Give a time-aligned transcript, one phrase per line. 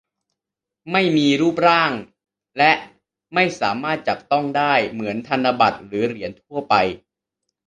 [0.91, 1.91] ไม่มีรูปร่าง
[2.57, 2.71] และ
[3.33, 6.75] ไม่สามารถจับต้องได้เหมือนธนบัตรหรือเหรียญทั่วไป